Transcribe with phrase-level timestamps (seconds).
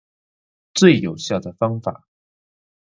[0.73, 2.07] 最有效的方法